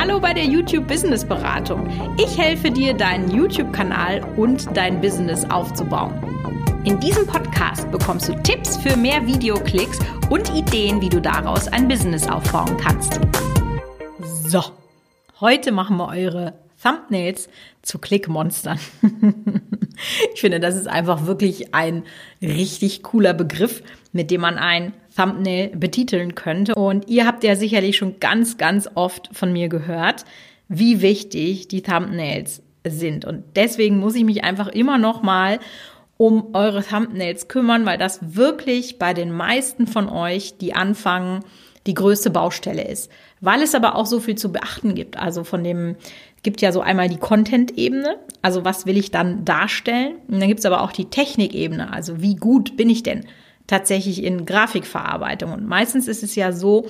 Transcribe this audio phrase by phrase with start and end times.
[0.00, 1.86] Hallo bei der YouTube Business Beratung.
[2.16, 6.14] Ich helfe dir, deinen YouTube-Kanal und dein Business aufzubauen.
[6.86, 9.98] In diesem Podcast bekommst du Tipps für mehr Videoklicks
[10.30, 13.20] und Ideen, wie du daraus ein Business aufbauen kannst.
[14.48, 14.64] So,
[15.38, 17.50] heute machen wir eure Thumbnails
[17.82, 18.80] zu Klickmonstern.
[20.34, 22.04] ich finde, das ist einfach wirklich ein
[22.40, 23.82] richtig cooler Begriff,
[24.14, 26.74] mit dem man ein Thumbnail betiteln könnte.
[26.74, 30.24] Und ihr habt ja sicherlich schon ganz, ganz oft von mir gehört,
[30.68, 33.24] wie wichtig die Thumbnails sind.
[33.24, 35.58] Und deswegen muss ich mich einfach immer noch mal
[36.16, 41.40] um eure Thumbnails kümmern, weil das wirklich bei den meisten von euch, die anfangen,
[41.86, 43.10] die größte Baustelle ist.
[43.40, 45.16] Weil es aber auch so viel zu beachten gibt.
[45.16, 45.96] Also von dem
[46.42, 50.16] gibt ja so einmal die Content-Ebene, also was will ich dann darstellen.
[50.28, 53.24] Und dann gibt es aber auch die Technik-Ebene, also wie gut bin ich denn
[53.70, 55.52] tatsächlich in Grafikverarbeitung.
[55.52, 56.88] Und meistens ist es ja so,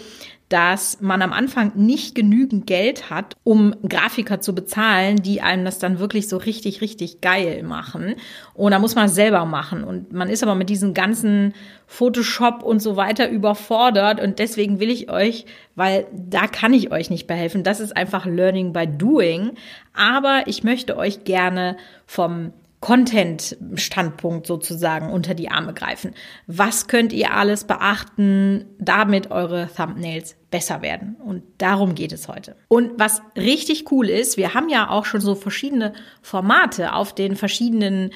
[0.50, 5.78] dass man am Anfang nicht genügend Geld hat, um Grafiker zu bezahlen, die einem das
[5.78, 8.16] dann wirklich so richtig, richtig geil machen.
[8.54, 9.84] Und da muss man es selber machen.
[9.84, 11.54] Und man ist aber mit diesen ganzen
[11.86, 14.20] Photoshop und so weiter überfordert.
[14.20, 17.62] Und deswegen will ich euch, weil da kann ich euch nicht behelfen.
[17.62, 19.52] Das ist einfach Learning by Doing.
[19.94, 21.76] Aber ich möchte euch gerne
[22.06, 26.14] vom Content-Standpunkt sozusagen unter die Arme greifen.
[26.46, 31.16] Was könnt ihr alles beachten, damit eure Thumbnails besser werden?
[31.16, 32.56] Und darum geht es heute.
[32.68, 35.92] Und was richtig cool ist, wir haben ja auch schon so verschiedene
[36.22, 38.12] Formate auf den verschiedenen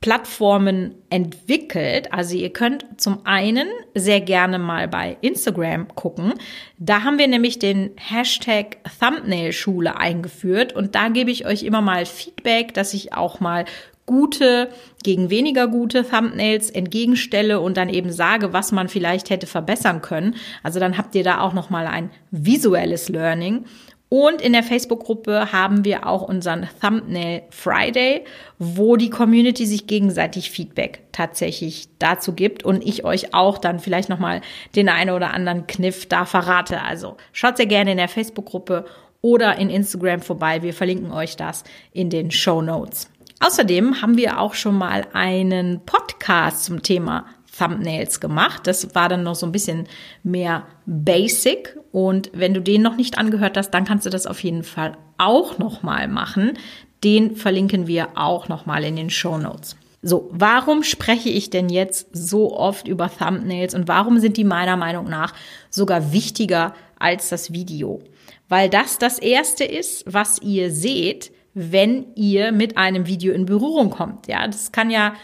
[0.00, 2.12] Plattformen entwickelt.
[2.12, 6.34] Also ihr könnt zum einen sehr gerne mal bei Instagram gucken.
[6.78, 11.80] Da haben wir nämlich den Hashtag Thumbnail Schule eingeführt und da gebe ich euch immer
[11.80, 13.64] mal Feedback, dass ich auch mal
[14.06, 14.68] gute
[15.02, 20.36] gegen weniger gute Thumbnails entgegenstelle und dann eben sage, was man vielleicht hätte verbessern können.
[20.62, 23.64] Also dann habt ihr da auch noch mal ein visuelles Learning.
[24.10, 28.24] Und in der Facebook-Gruppe haben wir auch unseren Thumbnail Friday,
[28.58, 34.08] wo die Community sich gegenseitig Feedback tatsächlich dazu gibt und ich euch auch dann vielleicht
[34.08, 34.40] noch mal
[34.76, 36.82] den einen oder anderen Kniff da verrate.
[36.82, 38.84] Also schaut sehr gerne in der Facebook-Gruppe
[39.20, 40.62] oder in Instagram vorbei.
[40.62, 43.10] Wir verlinken euch das in den Show Notes.
[43.40, 48.66] Außerdem haben wir auch schon mal einen Podcast zum Thema Thumbnails gemacht.
[48.66, 49.86] Das war dann noch so ein bisschen
[50.22, 51.78] mehr basic.
[51.92, 54.96] Und wenn du den noch nicht angehört hast, dann kannst du das auf jeden Fall
[55.18, 56.58] auch noch mal machen.
[57.02, 59.76] Den verlinken wir auch noch mal in den Show Notes.
[60.06, 64.76] So, warum spreche ich denn jetzt so oft über Thumbnails und warum sind die meiner
[64.76, 65.32] Meinung nach
[65.70, 68.02] sogar wichtiger als das Video?
[68.48, 73.90] Weil das das erste ist, was ihr seht, wenn ihr mit einem Video in Berührung
[73.90, 74.26] kommt.
[74.26, 75.14] Ja, das kann ja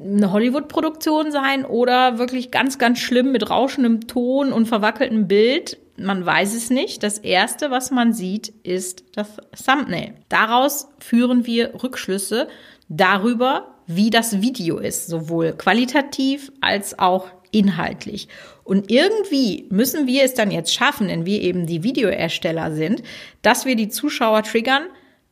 [0.00, 5.78] eine Hollywood-Produktion sein oder wirklich ganz, ganz schlimm mit rauschendem Ton und verwackeltem Bild.
[5.98, 7.02] Man weiß es nicht.
[7.02, 10.14] Das erste, was man sieht, ist das Thumbnail.
[10.28, 12.48] Daraus führen wir Rückschlüsse
[12.88, 18.28] darüber, wie das Video ist, sowohl qualitativ als auch inhaltlich.
[18.64, 23.02] Und irgendwie müssen wir es dann jetzt schaffen, denn wir eben die Videoersteller sind,
[23.42, 24.84] dass wir die Zuschauer triggern,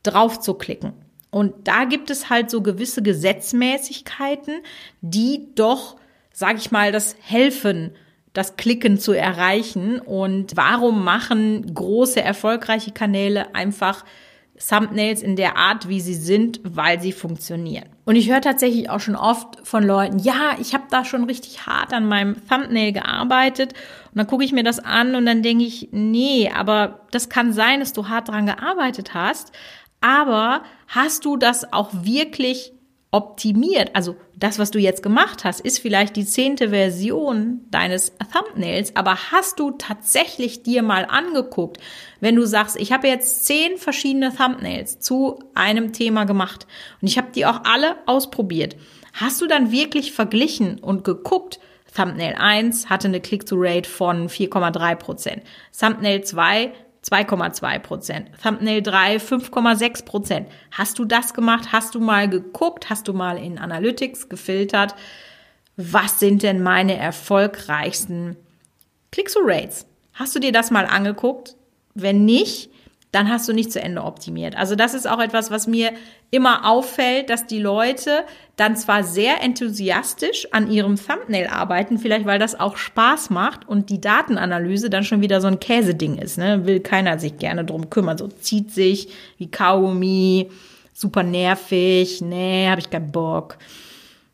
[0.03, 0.93] drauf zu klicken.
[1.29, 4.55] Und da gibt es halt so gewisse Gesetzmäßigkeiten,
[5.01, 5.95] die doch,
[6.33, 7.91] sag ich mal, das helfen,
[8.33, 9.99] das Klicken zu erreichen.
[9.99, 14.03] Und warum machen große, erfolgreiche Kanäle einfach
[14.69, 17.89] Thumbnails in der Art, wie sie sind, weil sie funktionieren.
[18.05, 21.65] Und ich höre tatsächlich auch schon oft von Leuten, ja, ich habe da schon richtig
[21.65, 23.73] hart an meinem Thumbnail gearbeitet.
[23.73, 27.53] Und dann gucke ich mir das an und dann denke ich, nee, aber das kann
[27.53, 29.51] sein, dass du hart dran gearbeitet hast,
[30.01, 32.73] aber hast du das auch wirklich
[33.11, 33.91] optimiert?
[33.93, 39.15] Also das, was du jetzt gemacht hast, ist vielleicht die zehnte Version deines Thumbnails, aber
[39.31, 41.77] hast du tatsächlich dir mal angeguckt,
[42.19, 46.65] wenn du sagst, ich habe jetzt zehn verschiedene Thumbnails zu einem Thema gemacht
[47.01, 48.75] und ich habe die auch alle ausprobiert.
[49.13, 51.59] Hast du dann wirklich verglichen und geguckt,
[51.93, 55.43] Thumbnail 1 hatte eine Click-to-Rate von 4,3 Prozent.
[55.77, 56.71] Thumbnail 2
[57.03, 58.29] 2,2 Prozent.
[58.41, 60.47] Thumbnail 3, 5,6 Prozent.
[60.71, 61.71] Hast du das gemacht?
[61.71, 62.89] Hast du mal geguckt?
[62.89, 64.95] Hast du mal in Analytics gefiltert?
[65.77, 68.37] Was sind denn meine erfolgreichsten
[69.11, 69.87] Click-through-Rates?
[70.13, 71.55] Hast du dir das mal angeguckt?
[71.93, 72.70] Wenn nicht,
[73.11, 74.55] dann hast du nicht zu Ende optimiert.
[74.55, 75.91] Also das ist auch etwas, was mir
[76.29, 78.23] immer auffällt, dass die Leute
[78.55, 83.89] dann zwar sehr enthusiastisch an ihrem Thumbnail arbeiten, vielleicht weil das auch Spaß macht und
[83.89, 86.65] die Datenanalyse dann schon wieder so ein Käseding ist, ne?
[86.65, 90.49] Will keiner sich gerne drum kümmern, so zieht sich wie Kaugummi,
[90.93, 93.57] super nervig, nee, habe ich keinen Bock.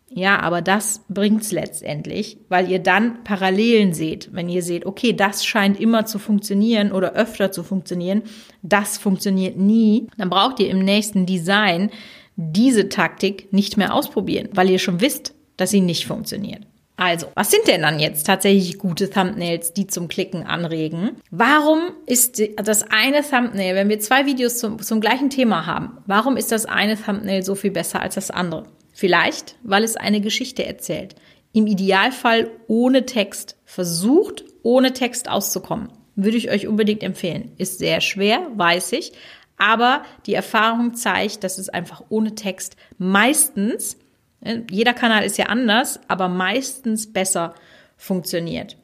[0.09, 4.29] Ja, aber das bringt's letztendlich, weil ihr dann Parallelen seht.
[4.31, 8.23] Wenn ihr seht, okay, das scheint immer zu funktionieren oder öfter zu funktionieren,
[8.61, 11.91] das funktioniert nie, dann braucht ihr im nächsten Design
[12.37, 16.61] diese Taktik nicht mehr ausprobieren, weil ihr schon wisst, dass sie nicht funktioniert.
[16.99, 21.11] Also, was sind denn dann jetzt tatsächlich gute Thumbnails, die zum Klicken anregen?
[21.29, 26.37] Warum ist das eine Thumbnail, wenn wir zwei Videos zum, zum gleichen Thema haben, warum
[26.37, 28.63] ist das eine Thumbnail so viel besser als das andere?
[28.97, 31.13] Vielleicht, weil es eine Geschichte erzählt.
[31.53, 33.55] Im Idealfall ohne Text.
[33.63, 35.89] Versucht, ohne Text auszukommen.
[36.15, 37.51] Würde ich euch unbedingt empfehlen.
[37.59, 39.11] Ist sehr schwer, weiß ich.
[39.55, 43.97] Aber die Erfahrung zeigt, dass es einfach ohne Text meistens,
[44.41, 47.53] äh, jeder Kanal ist ja anders, aber meistens besser
[47.97, 48.77] funktioniert.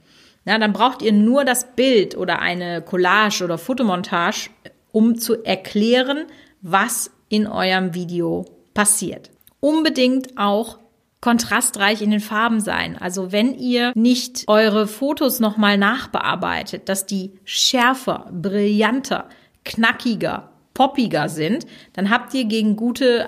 [0.45, 4.51] Na, dann braucht ihr nur das Bild oder eine Collage oder Fotomontage,
[4.91, 6.27] um zu erklären,
[6.61, 8.45] was in eurem Video
[8.75, 9.32] passiert
[9.63, 10.79] unbedingt auch
[11.21, 12.97] kontrastreich in den Farben sein.
[12.97, 19.29] Also wenn ihr nicht eure Fotos nochmal nachbearbeitet, dass die schärfer, brillanter,
[19.63, 23.25] knackiger, poppiger sind, dann habt ihr gegen gute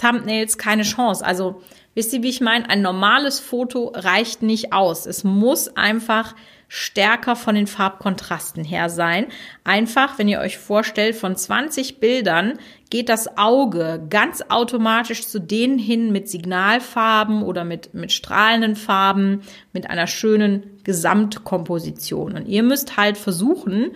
[0.00, 1.22] Thumbnails keine Chance.
[1.22, 1.60] Also
[1.94, 2.70] wisst ihr, wie ich meine?
[2.70, 5.04] Ein normales Foto reicht nicht aus.
[5.04, 6.34] Es muss einfach
[6.68, 9.26] stärker von den Farbkontrasten her sein.
[9.64, 12.58] Einfach, wenn ihr euch vorstellt, von 20 Bildern
[12.90, 19.42] geht das Auge ganz automatisch zu denen hin mit Signalfarben oder mit, mit strahlenden Farben,
[19.72, 22.34] mit einer schönen Gesamtkomposition.
[22.34, 23.92] Und ihr müsst halt versuchen,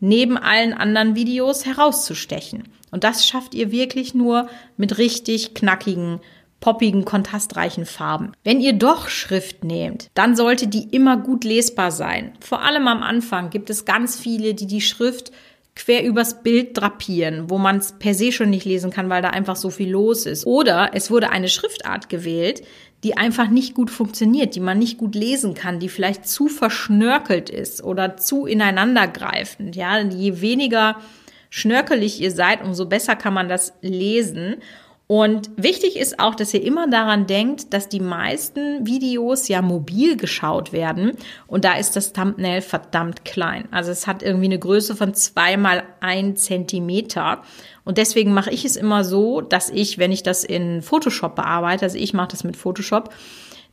[0.00, 2.64] neben allen anderen Videos herauszustechen.
[2.90, 6.20] Und das schafft ihr wirklich nur mit richtig knackigen
[6.60, 8.32] poppigen, kontrastreichen Farben.
[8.42, 12.32] Wenn ihr doch Schrift nehmt, dann sollte die immer gut lesbar sein.
[12.40, 15.32] Vor allem am Anfang gibt es ganz viele, die die Schrift
[15.76, 19.30] quer übers Bild drapieren, wo man es per se schon nicht lesen kann, weil da
[19.30, 20.46] einfach so viel los ist.
[20.46, 22.62] Oder es wurde eine Schriftart gewählt,
[23.02, 27.50] die einfach nicht gut funktioniert, die man nicht gut lesen kann, die vielleicht zu verschnörkelt
[27.50, 29.76] ist oder zu ineinandergreifend.
[29.76, 30.96] Ja, je weniger
[31.50, 34.56] schnörkelig ihr seid, umso besser kann man das lesen.
[35.06, 40.16] Und wichtig ist auch, dass ihr immer daran denkt, dass die meisten Videos ja mobil
[40.16, 41.12] geschaut werden
[41.46, 43.68] und da ist das Thumbnail verdammt klein.
[43.70, 47.42] Also es hat irgendwie eine Größe von zwei mal ein Zentimeter
[47.84, 51.84] und deswegen mache ich es immer so, dass ich, wenn ich das in Photoshop bearbeite,
[51.84, 53.10] also ich mache das mit Photoshop,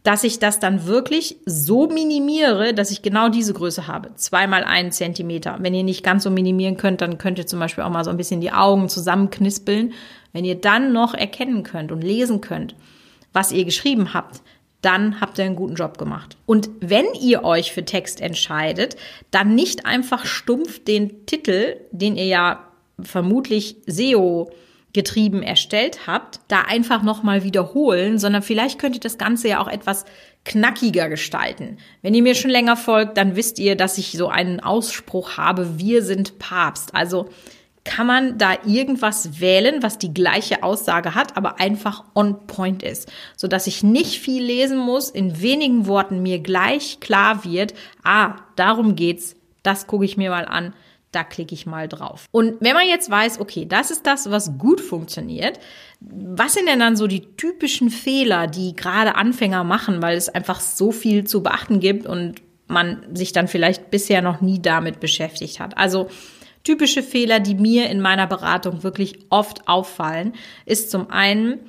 [0.04, 4.16] dass ich das dann wirklich so minimiere, dass ich genau diese Größe habe.
[4.16, 5.58] Zweimal einen Zentimeter.
[5.60, 8.10] Wenn ihr nicht ganz so minimieren könnt, dann könnt ihr zum Beispiel auch mal so
[8.10, 9.94] ein bisschen die Augen zusammenknispeln.
[10.34, 12.76] Wenn ihr dann noch erkennen könnt und lesen könnt,
[13.34, 14.42] was ihr geschrieben habt,
[14.82, 16.38] dann habt ihr einen guten Job gemacht.
[16.46, 18.96] Und wenn ihr euch für Text entscheidet,
[19.30, 22.68] dann nicht einfach stumpf den Titel, den ihr ja
[23.00, 24.52] vermutlich SEO
[24.94, 29.70] getrieben erstellt habt, da einfach nochmal wiederholen, sondern vielleicht könnt ihr das Ganze ja auch
[29.70, 30.06] etwas
[30.44, 31.78] knackiger gestalten.
[32.02, 35.80] Wenn ihr mir schon länger folgt, dann wisst ihr, dass ich so einen Ausspruch habe,
[35.80, 36.96] wir sind Papst.
[36.96, 37.30] Also
[37.84, 43.12] kann man da irgendwas wählen, was die gleiche Aussage hat, aber einfach on point ist,
[43.36, 47.74] so dass ich nicht viel lesen muss, in wenigen Worten mir gleich klar wird,
[48.04, 50.74] ah, darum geht's, das gucke ich mir mal an,
[51.12, 52.26] da klicke ich mal drauf.
[52.32, 55.60] Und wenn man jetzt weiß, okay, das ist das, was gut funktioniert,
[56.00, 60.60] was sind denn dann so die typischen Fehler, die gerade Anfänger machen, weil es einfach
[60.60, 65.60] so viel zu beachten gibt und man sich dann vielleicht bisher noch nie damit beschäftigt
[65.60, 65.78] hat?
[65.78, 66.10] Also
[66.64, 70.34] typische Fehler, die mir in meiner Beratung wirklich oft auffallen,
[70.66, 71.60] ist zum einen,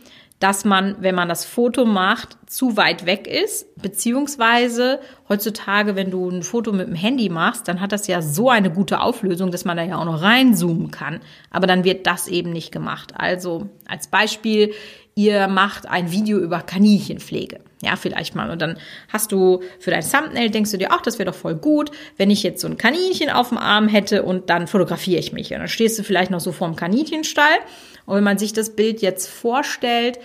[0.43, 6.29] dass man, wenn man das Foto macht, zu weit weg ist, beziehungsweise heutzutage, wenn du
[6.29, 9.65] ein Foto mit dem Handy machst, dann hat das ja so eine gute Auflösung, dass
[9.65, 11.21] man da ja auch noch reinzoomen kann.
[11.51, 13.13] Aber dann wird das eben nicht gemacht.
[13.17, 14.75] Also als Beispiel,
[15.15, 17.61] ihr macht ein Video über Kaninchenpflege.
[17.83, 18.51] Ja, vielleicht mal.
[18.51, 18.79] Und dann
[19.09, 22.31] hast du für dein Thumbnail, denkst du dir, ach, das wäre doch voll gut, wenn
[22.31, 25.53] ich jetzt so ein Kaninchen auf dem Arm hätte und dann fotografiere ich mich.
[25.53, 27.59] Und dann stehst du vielleicht noch so vorm Kaninchenstall
[28.07, 30.19] und wenn man sich das Bild jetzt vorstellt,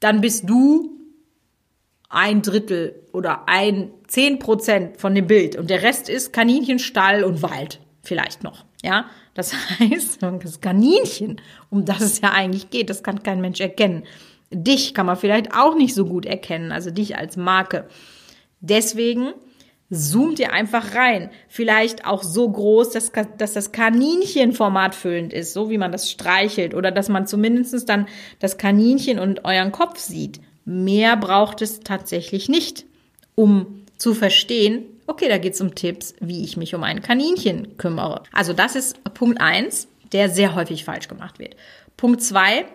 [0.00, 0.90] dann bist du
[2.08, 7.42] ein Drittel oder ein zehn Prozent von dem Bild und der Rest ist Kaninchenstall und
[7.42, 8.64] Wald vielleicht noch.
[8.82, 13.60] Ja, das heißt, das Kaninchen, um das es ja eigentlich geht, das kann kein Mensch
[13.60, 14.04] erkennen.
[14.50, 17.88] Dich kann man vielleicht auch nicht so gut erkennen, also dich als Marke.
[18.60, 19.32] Deswegen
[19.90, 21.30] zoomt ihr einfach rein.
[21.48, 26.74] Vielleicht auch so groß, dass, dass das Kaninchen formatfüllend ist, so wie man das streichelt.
[26.74, 28.06] Oder dass man zumindest dann
[28.38, 30.40] das Kaninchen und euren Kopf sieht.
[30.64, 32.86] Mehr braucht es tatsächlich nicht,
[33.34, 37.76] um zu verstehen, okay, da geht es um Tipps, wie ich mich um ein Kaninchen
[37.76, 38.22] kümmere.
[38.32, 41.56] Also das ist Punkt eins, der sehr häufig falsch gemacht wird.
[41.96, 42.66] Punkt zwei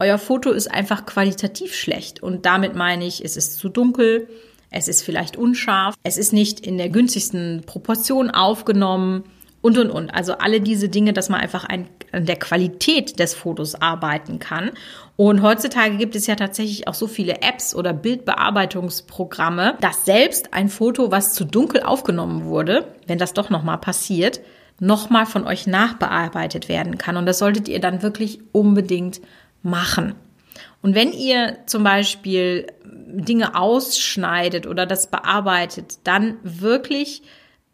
[0.00, 2.22] euer Foto ist einfach qualitativ schlecht.
[2.22, 4.28] Und damit meine ich, es ist zu dunkel,
[4.70, 9.24] es ist vielleicht unscharf, es ist nicht in der günstigsten Proportion aufgenommen
[9.60, 10.10] und, und, und.
[10.10, 14.70] Also alle diese Dinge, dass man einfach ein, an der Qualität des Fotos arbeiten kann.
[15.16, 20.68] Und heutzutage gibt es ja tatsächlich auch so viele Apps oder Bildbearbeitungsprogramme, dass selbst ein
[20.68, 24.40] Foto, was zu dunkel aufgenommen wurde, wenn das doch nochmal passiert,
[24.80, 27.16] nochmal von euch nachbearbeitet werden kann.
[27.16, 29.20] Und das solltet ihr dann wirklich unbedingt
[29.62, 30.14] machen.
[30.82, 37.22] Und wenn ihr zum Beispiel Dinge ausschneidet oder das bearbeitet, dann wirklich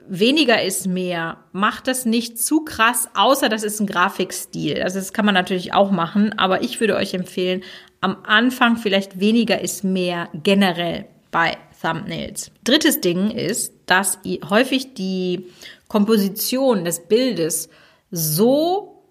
[0.08, 1.38] weniger ist mehr.
[1.52, 4.82] Macht das nicht zu krass, außer das ist ein Grafikstil.
[4.82, 7.62] Also das kann man natürlich auch machen, aber ich würde euch empfehlen,
[8.00, 12.50] am Anfang vielleicht weniger ist mehr generell bei Thumbnails.
[12.64, 14.18] Drittes Ding ist, dass
[14.48, 15.46] häufig die
[15.88, 17.68] Komposition des Bildes
[18.10, 19.02] so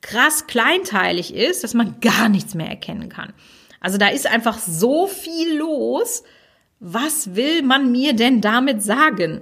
[0.00, 3.32] krass kleinteilig ist, dass man gar nichts mehr erkennen kann.
[3.80, 6.22] Also da ist einfach so viel los.
[6.80, 9.40] Was will man mir denn damit sagen?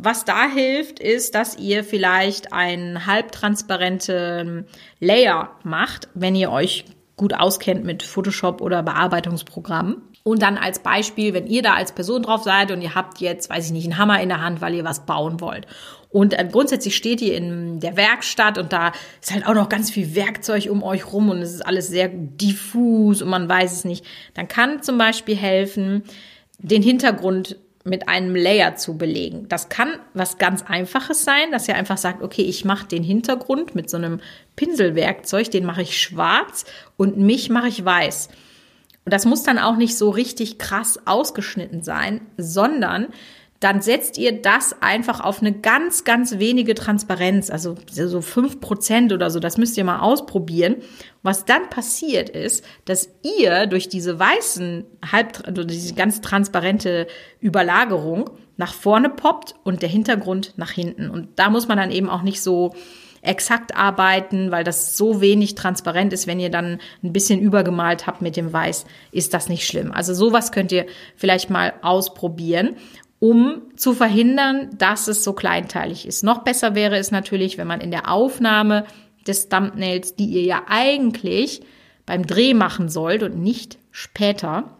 [0.00, 4.64] Was da hilft, ist, dass ihr vielleicht einen halbtransparenten
[5.00, 6.84] Layer macht, wenn ihr euch
[7.16, 10.00] gut auskennt mit Photoshop oder Bearbeitungsprogrammen.
[10.22, 13.50] Und dann als Beispiel, wenn ihr da als Person drauf seid und ihr habt jetzt,
[13.50, 15.66] weiß ich nicht, einen Hammer in der Hand, weil ihr was bauen wollt.
[16.10, 19.90] Und äh, grundsätzlich steht ihr in der Werkstatt und da ist halt auch noch ganz
[19.90, 23.84] viel Werkzeug um euch rum und es ist alles sehr diffus und man weiß es
[23.84, 24.04] nicht.
[24.34, 26.04] Dann kann zum Beispiel helfen,
[26.58, 27.56] den Hintergrund
[27.88, 29.48] mit einem Layer zu belegen.
[29.48, 33.74] Das kann was ganz Einfaches sein, dass ihr einfach sagt, okay, ich mache den Hintergrund
[33.74, 34.20] mit so einem
[34.56, 36.64] Pinselwerkzeug, den mache ich schwarz
[36.96, 38.28] und mich mache ich weiß.
[39.04, 43.08] Und das muss dann auch nicht so richtig krass ausgeschnitten sein, sondern
[43.60, 49.12] dann setzt ihr das einfach auf eine ganz, ganz wenige Transparenz, also so fünf Prozent
[49.12, 50.76] oder so, das müsst ihr mal ausprobieren.
[51.22, 57.08] Was dann passiert ist, dass ihr durch diese weißen, halb, also diese ganz transparente
[57.40, 61.10] Überlagerung nach vorne poppt und der Hintergrund nach hinten.
[61.10, 62.74] Und da muss man dann eben auch nicht so
[63.22, 66.28] exakt arbeiten, weil das so wenig transparent ist.
[66.28, 69.90] Wenn ihr dann ein bisschen übergemalt habt mit dem Weiß, ist das nicht schlimm.
[69.90, 70.86] Also sowas könnt ihr
[71.16, 72.76] vielleicht mal ausprobieren
[73.20, 76.22] um zu verhindern, dass es so kleinteilig ist.
[76.22, 78.84] Noch besser wäre es natürlich, wenn man in der Aufnahme
[79.26, 81.62] des Thumbnails, die ihr ja eigentlich
[82.06, 84.76] beim Dreh machen sollt und nicht später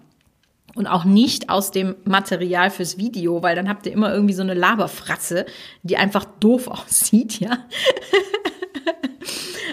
[0.75, 4.43] und auch nicht aus dem Material fürs Video, weil dann habt ihr immer irgendwie so
[4.43, 5.45] eine Laberfratze,
[5.83, 7.59] die einfach doof aussieht, ja.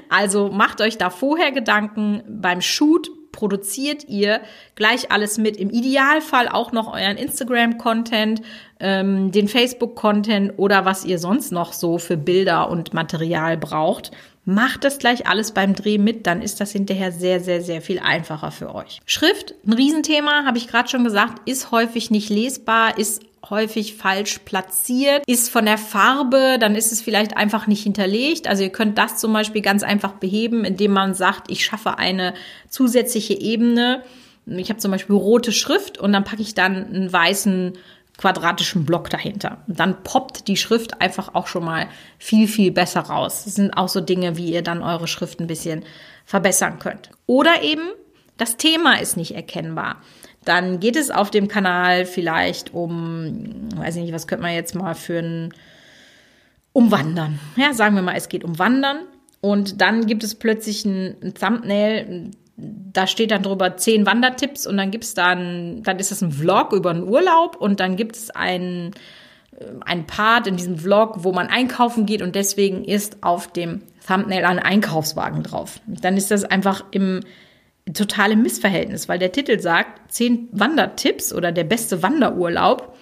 [0.09, 4.41] also macht euch da vorher Gedanken beim Shoot produziert ihr
[4.73, 5.57] gleich alles mit.
[5.57, 8.41] Im Idealfall auch noch euren Instagram-Content,
[8.79, 14.11] ähm, den Facebook-Content oder was ihr sonst noch so für Bilder und Material braucht.
[14.45, 17.99] Macht das gleich alles beim Dreh mit, dann ist das hinterher sehr, sehr, sehr viel
[17.99, 19.01] einfacher für euch.
[19.05, 24.39] Schrift, ein Riesenthema, habe ich gerade schon gesagt, ist häufig nicht lesbar, ist häufig falsch
[24.45, 28.47] platziert, ist von der Farbe, dann ist es vielleicht einfach nicht hinterlegt.
[28.47, 32.33] Also ihr könnt das zum Beispiel ganz einfach beheben, indem man sagt, ich schaffe eine
[32.69, 34.03] zusätzliche Ebene.
[34.45, 37.73] Ich habe zum Beispiel rote Schrift und dann packe ich dann einen weißen
[38.17, 39.63] quadratischen Block dahinter.
[39.67, 41.87] Und dann poppt die Schrift einfach auch schon mal
[42.17, 43.43] viel, viel besser raus.
[43.43, 45.83] Das sind auch so Dinge, wie ihr dann eure Schrift ein bisschen
[46.25, 47.09] verbessern könnt.
[47.25, 47.89] Oder eben
[48.37, 49.97] das Thema ist nicht erkennbar.
[50.45, 54.75] Dann geht es auf dem Kanal vielleicht um, weiß ich nicht, was könnte man jetzt
[54.75, 55.53] mal für ein,
[56.71, 57.39] um Wandern.
[57.55, 58.99] Ja, sagen wir mal, es geht um Wandern.
[59.41, 64.77] Und dann gibt es plötzlich ein, ein Thumbnail, da steht dann drüber zehn Wandertipps und
[64.77, 68.29] dann gibt's dann, dann ist das ein Vlog über einen Urlaub und dann gibt es
[68.29, 68.91] ein,
[69.85, 74.45] ein Part in diesem Vlog, wo man einkaufen geht und deswegen ist auf dem Thumbnail
[74.45, 75.79] ein Einkaufswagen drauf.
[75.85, 77.21] Dann ist das einfach im
[77.93, 82.97] totale Missverhältnis, weil der Titel sagt, zehn Wandertipps oder der beste Wanderurlaub.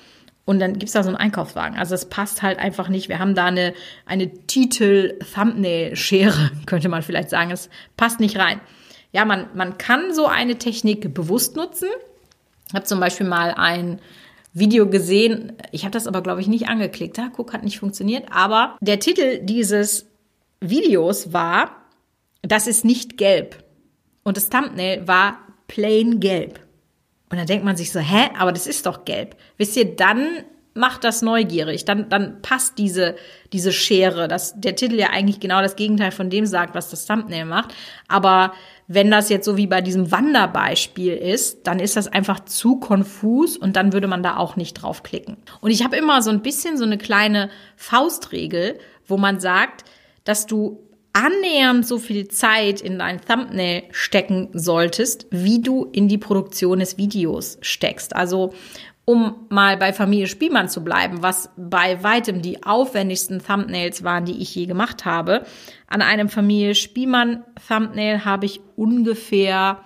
[0.46, 1.78] Und dann gibt's da so einen Einkaufswagen.
[1.78, 3.08] Also es passt halt einfach nicht.
[3.08, 3.74] Wir haben da eine,
[4.06, 7.52] eine Titel-Thumbnail-Schere, könnte man vielleicht sagen.
[7.52, 8.60] Es passt nicht rein.
[9.14, 11.88] Ja, man, man kann so eine Technik bewusst nutzen.
[12.68, 14.02] Ich habe zum Beispiel mal ein
[14.52, 15.54] Video gesehen.
[15.72, 17.18] Ich habe das aber, glaube ich, nicht angeklickt.
[17.18, 18.26] Ja, guck, hat nicht funktioniert.
[18.32, 20.08] Aber der Titel dieses
[20.60, 21.86] Videos war,
[22.42, 23.63] das ist nicht gelb.
[24.24, 25.38] Und das Thumbnail war
[25.68, 26.60] plain gelb.
[27.30, 29.36] Und dann denkt man sich so, hä, aber das ist doch gelb.
[29.58, 30.44] Wisst ihr, dann
[30.76, 31.86] macht das neugierig.
[31.86, 33.16] Dann, dann passt diese,
[33.52, 37.06] diese Schere, dass der Titel ja eigentlich genau das Gegenteil von dem sagt, was das
[37.06, 37.74] Thumbnail macht.
[38.08, 38.54] Aber
[38.88, 43.58] wenn das jetzt so wie bei diesem Wanderbeispiel ist, dann ist das einfach zu konfus
[43.58, 45.38] und dann würde man da auch nicht draufklicken.
[45.62, 49.86] Und ich habe immer so ein bisschen so eine kleine Faustregel, wo man sagt,
[50.24, 50.83] dass du
[51.14, 56.98] annähernd so viel Zeit in dein Thumbnail stecken solltest, wie du in die Produktion des
[56.98, 58.16] Videos steckst.
[58.16, 58.54] Also
[59.06, 64.42] um mal bei Familie Spielmann zu bleiben, was bei weitem die aufwendigsten Thumbnails waren, die
[64.42, 65.46] ich je gemacht habe.
[65.88, 69.84] An einem Familie Spielmann Thumbnail habe ich ungefähr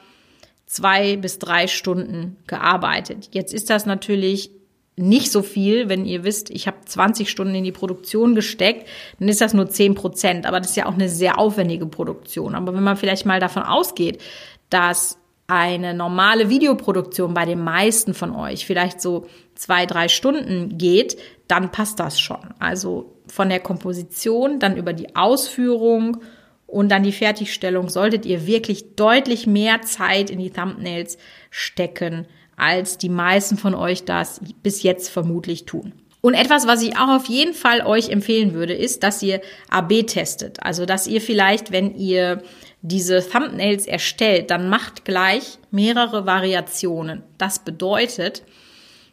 [0.67, 3.29] zwei bis drei Stunden gearbeitet.
[3.31, 4.51] Jetzt ist das natürlich
[4.98, 8.88] nicht so viel, wenn ihr wisst, ich habe 20 Stunden in die Produktion gesteckt,
[9.20, 10.46] dann ist das nur 10 Prozent.
[10.48, 12.56] Aber das ist ja auch eine sehr aufwendige Produktion.
[12.56, 14.22] Aber wenn man vielleicht mal davon ausgeht,
[14.70, 21.18] dass eine normale Videoproduktion bei den meisten von euch vielleicht so zwei, drei Stunden geht,
[21.48, 22.54] dann passt das schon.
[22.60, 26.18] Also von der Komposition, dann über die Ausführung
[26.66, 31.18] und dann die Fertigstellung solltet ihr wirklich deutlich mehr Zeit in die Thumbnails
[31.50, 32.27] stecken,
[32.58, 35.94] als die meisten von euch das bis jetzt vermutlich tun.
[36.20, 40.08] Und etwas, was ich auch auf jeden Fall euch empfehlen würde, ist, dass ihr AB
[40.08, 40.62] testet.
[40.62, 42.44] Also, dass ihr vielleicht, wenn ihr
[42.82, 47.24] diese Thumbnails erstellt, dann macht gleich mehrere Variationen.
[47.38, 48.44] Das bedeutet,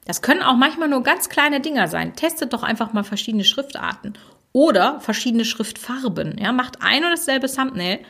[0.07, 2.17] das können auch manchmal nur ganz kleine Dinger sein.
[2.17, 4.15] Testet doch einfach mal verschiedene Schriftarten
[4.53, 6.37] oder verschiedene Schriftfarben.
[6.39, 8.01] Ja, macht ein und dasselbe Thumbnail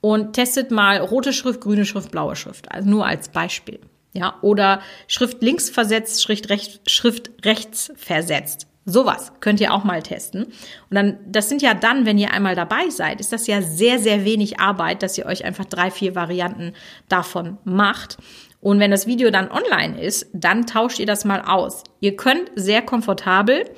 [0.00, 2.70] und testet mal rote Schrift, grüne Schrift, blaue Schrift.
[2.72, 3.80] Also nur als Beispiel.
[4.12, 8.66] Ja, oder Schrift links versetzt, Schrift, rechts, Schrift rechts versetzt.
[8.90, 10.44] Sowas könnt ihr auch mal testen.
[10.44, 10.52] Und
[10.90, 14.24] dann, das sind ja dann, wenn ihr einmal dabei seid, ist das ja sehr, sehr
[14.24, 16.72] wenig Arbeit, dass ihr euch einfach drei, vier Varianten
[17.06, 18.16] davon macht.
[18.62, 21.84] Und wenn das Video dann online ist, dann tauscht ihr das mal aus.
[22.00, 23.68] Ihr könnt sehr komfortabel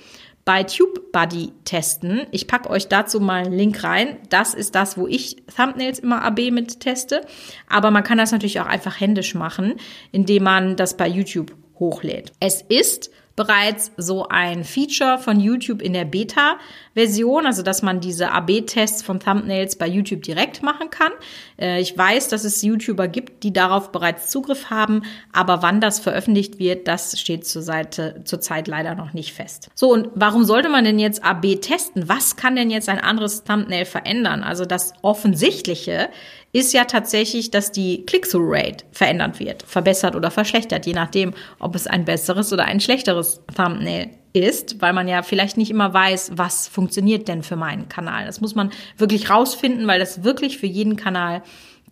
[0.44, 2.26] bei TubeBuddy testen.
[2.30, 4.18] Ich packe euch dazu mal einen Link rein.
[4.30, 7.22] Das ist das, wo ich Thumbnails immer AB mit teste.
[7.68, 9.74] Aber man kann das natürlich auch einfach händisch machen,
[10.12, 12.32] indem man das bei YouTube hochlädt.
[12.40, 18.32] Es ist bereits so ein Feature von YouTube in der Beta-Version, also dass man diese
[18.32, 21.10] AB-Tests von Thumbnails bei YouTube direkt machen kann.
[21.58, 26.00] Äh, ich weiß, dass es YouTuber gibt, die darauf bereits Zugriff haben, aber wann das
[26.00, 29.70] veröffentlicht wird, das steht zur Seite, zurzeit leider noch nicht fest.
[29.74, 32.10] So, und warum sollte man denn jetzt AB testen?
[32.10, 34.42] Was kann denn jetzt ein anderes Thumbnail verändern?
[34.42, 36.10] Also das Offensichtliche
[36.52, 41.86] ist ja tatsächlich, dass die Click-Through-Rate verändert wird, verbessert oder verschlechtert, je nachdem, ob es
[41.86, 46.68] ein besseres oder ein schlechteres Thumbnail ist, weil man ja vielleicht nicht immer weiß, was
[46.68, 48.26] funktioniert denn für meinen Kanal.
[48.26, 51.42] Das muss man wirklich rausfinden, weil das wirklich für jeden Kanal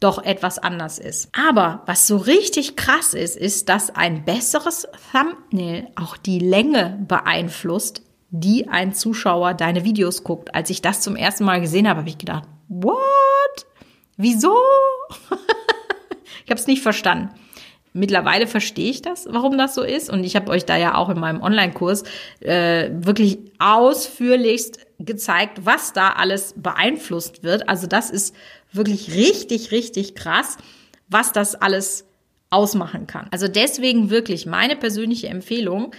[0.00, 1.28] doch etwas anders ist.
[1.32, 8.02] Aber was so richtig krass ist, ist, dass ein besseres Thumbnail auch die Länge beeinflusst,
[8.30, 10.54] die ein Zuschauer deine Videos guckt.
[10.54, 12.98] Als ich das zum ersten Mal gesehen habe, habe ich gedacht, what?
[14.18, 14.54] Wieso?
[16.44, 17.30] ich habe es nicht verstanden.
[17.94, 20.10] Mittlerweile verstehe ich das, warum das so ist.
[20.10, 22.02] Und ich habe euch da ja auch in meinem Online-Kurs
[22.40, 27.68] äh, wirklich ausführlichst gezeigt, was da alles beeinflusst wird.
[27.68, 28.34] Also das ist
[28.72, 30.58] wirklich richtig, richtig krass,
[31.08, 32.04] was das alles
[32.50, 33.28] ausmachen kann.
[33.30, 35.92] Also deswegen wirklich meine persönliche Empfehlung,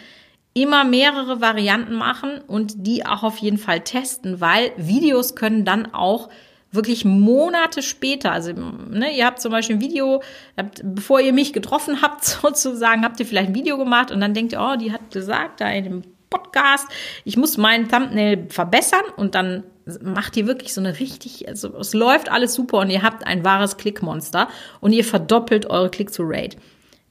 [0.53, 5.93] immer mehrere Varianten machen und die auch auf jeden Fall testen, weil Videos können dann
[5.93, 6.29] auch
[6.71, 10.21] wirklich Monate später, also ne, ihr habt zum Beispiel ein Video,
[10.55, 14.33] habt, bevor ihr mich getroffen habt, sozusagen, habt ihr vielleicht ein Video gemacht und dann
[14.33, 16.87] denkt ihr, oh, die hat gesagt, da in dem Podcast,
[17.25, 19.63] ich muss meinen Thumbnail verbessern und dann
[20.03, 23.43] macht ihr wirklich so eine richtig, also es läuft alles super und ihr habt ein
[23.43, 24.47] wahres Klickmonster
[24.79, 26.57] und ihr verdoppelt eure Click-to-Rate.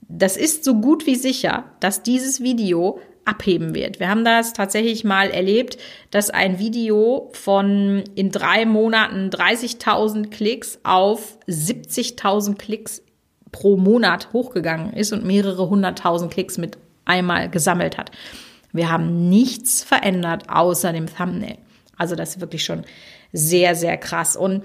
[0.08, 4.00] Das ist so gut wie sicher, dass dieses Video abheben wird.
[4.00, 5.76] Wir haben das tatsächlich mal erlebt,
[6.10, 13.02] dass ein Video von in drei Monaten 30.000 Klicks auf 70.000 Klicks
[13.52, 18.10] pro Monat hochgegangen ist und mehrere hunderttausend Klicks mit einmal gesammelt hat.
[18.72, 21.58] Wir haben nichts verändert außer dem Thumbnail.
[21.96, 22.84] Also das ist wirklich schon
[23.32, 24.36] sehr, sehr krass.
[24.36, 24.64] Und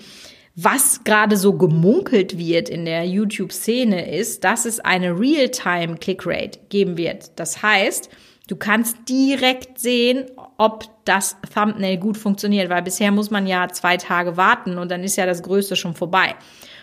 [0.56, 7.32] was gerade so gemunkelt wird in der YouTube-Szene ist, dass es eine Real-Time-Click-Rate geben wird.
[7.38, 8.10] Das heißt,
[8.54, 10.26] Du kannst direkt sehen,
[10.60, 15.04] ob das Thumbnail gut funktioniert, weil bisher muss man ja zwei Tage warten und dann
[15.04, 16.36] ist ja das Größte schon vorbei.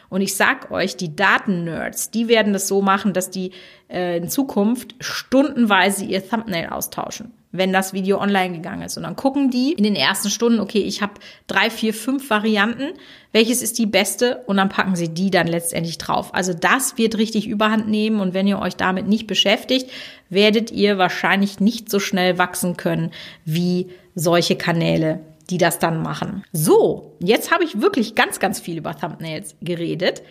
[0.09, 3.53] Und ich sag euch, die Daten-Nerds, die werden das so machen, dass die
[3.89, 8.97] äh, in Zukunft stundenweise ihr Thumbnail austauschen wenn das Video online gegangen ist.
[8.97, 11.15] Und dann gucken die in den ersten Stunden, okay, ich habe
[11.47, 12.93] drei, vier, fünf Varianten,
[13.33, 14.43] welches ist die beste?
[14.47, 16.35] Und dann packen sie die dann letztendlich drauf.
[16.35, 19.91] Also das wird richtig überhand nehmen und wenn ihr euch damit nicht beschäftigt,
[20.29, 23.11] werdet ihr wahrscheinlich nicht so schnell wachsen können
[23.45, 26.45] wie solche Kanäle, die das dann machen.
[26.53, 30.23] So, jetzt habe ich wirklich ganz, ganz viel über Thumbnails geredet.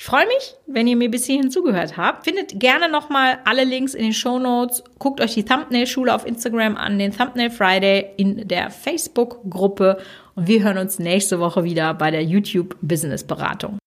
[0.00, 2.24] Ich freue mich, wenn ihr mir bis hierhin zugehört habt.
[2.24, 4.84] Findet gerne nochmal alle Links in den Show Notes.
[5.00, 9.98] Guckt euch die Thumbnail-Schule auf Instagram an, den Thumbnail Friday in der Facebook-Gruppe.
[10.36, 13.78] Und wir hören uns nächste Woche wieder bei der YouTube Business Beratung.